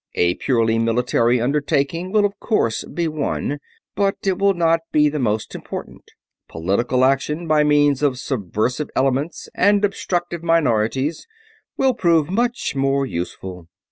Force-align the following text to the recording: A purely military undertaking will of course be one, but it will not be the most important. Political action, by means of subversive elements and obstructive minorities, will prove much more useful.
A 0.15 0.33
purely 0.33 0.79
military 0.79 1.39
undertaking 1.39 2.11
will 2.11 2.25
of 2.25 2.33
course 2.39 2.83
be 2.85 3.07
one, 3.07 3.59
but 3.95 4.15
it 4.25 4.39
will 4.39 4.55
not 4.55 4.79
be 4.91 5.09
the 5.09 5.19
most 5.19 5.53
important. 5.53 6.01
Political 6.49 7.05
action, 7.05 7.47
by 7.47 7.63
means 7.63 8.01
of 8.01 8.17
subversive 8.17 8.89
elements 8.95 9.47
and 9.53 9.85
obstructive 9.85 10.41
minorities, 10.41 11.27
will 11.77 11.93
prove 11.93 12.31
much 12.31 12.73
more 12.75 13.05
useful. 13.05 13.67